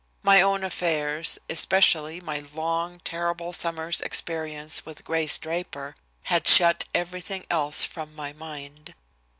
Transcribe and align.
My 0.23 0.41
own 0.41 0.63
affairs, 0.63 1.37
especially 1.47 2.19
my 2.19 2.39
long, 2.55 3.01
terrible 3.01 3.53
summer's 3.53 4.01
experience 4.01 4.83
with 4.83 5.03
Grace 5.05 5.37
Draper, 5.37 5.93
had 6.23 6.47
shut 6.47 6.85
everything 6.91 7.45
else 7.51 7.83
from 7.83 8.15
my 8.15 8.33
mind. 8.33 8.95